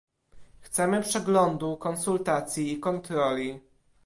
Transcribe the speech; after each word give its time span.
Chcemy 0.61 1.01
przeglądu, 1.03 1.77
konsultacji 1.77 2.71
i 2.73 2.79
kontroli 2.79 3.59